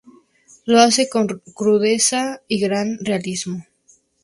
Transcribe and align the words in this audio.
Lo 0.65 0.79
hace 0.79 1.07
con 1.09 1.27
crudeza 1.53 2.41
y 2.47 2.59
gran 2.59 2.97
realismo. 3.03 3.67